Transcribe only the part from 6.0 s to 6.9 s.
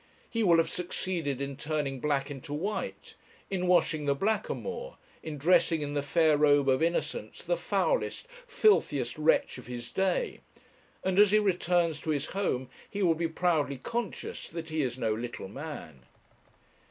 fair robe of